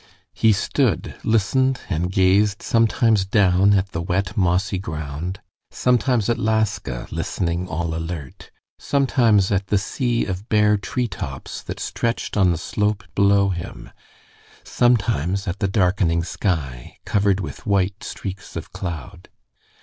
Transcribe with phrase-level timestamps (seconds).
[0.33, 5.39] He stood, listened, and gazed sometimes down at the wet mossy ground,
[5.69, 11.79] sometimes at Laska listening all alert, sometimes at the sea of bare tree tops that
[11.79, 13.91] stretched on the slope below him,
[14.63, 19.29] sometimes at the darkening sky, covered with white streaks of cloud.